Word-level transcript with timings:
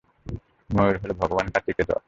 ময়ূর 0.69 0.95
হলো 1.01 1.13
ভগবান 1.13 1.47
কার্তিকের 1.53 1.85
রথ। 1.89 1.99